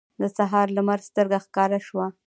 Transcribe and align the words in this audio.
د 0.21 0.23
سهار 0.37 0.67
لمر 0.75 0.99
سترګه 1.09 1.37
ښکاره 1.45 1.79
شوه. 1.87 2.05